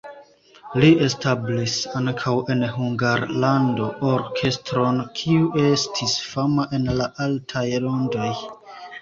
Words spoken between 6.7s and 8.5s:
en la altaj rondoj.